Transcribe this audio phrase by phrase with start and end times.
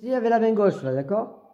[0.00, 1.45] Sì, ve la main gauche d'accord